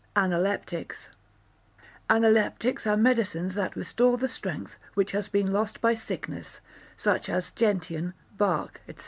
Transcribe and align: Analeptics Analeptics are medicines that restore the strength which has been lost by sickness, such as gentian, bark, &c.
Analeptics 0.15 1.09
Analeptics 2.09 2.87
are 2.87 2.97
medicines 2.97 3.53
that 3.53 3.75
restore 3.75 4.17
the 4.17 4.27
strength 4.27 4.75
which 4.95 5.11
has 5.11 5.27
been 5.27 5.51
lost 5.53 5.79
by 5.79 5.93
sickness, 5.93 6.59
such 6.97 7.29
as 7.29 7.51
gentian, 7.51 8.15
bark, 8.35 8.81
&c. 8.87 8.95